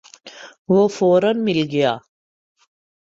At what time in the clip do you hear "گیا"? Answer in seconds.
1.71-1.91